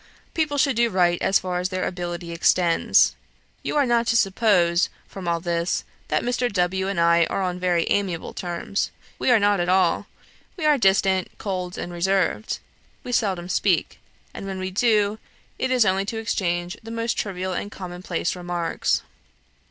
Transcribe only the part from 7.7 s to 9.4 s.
amiable terms; we are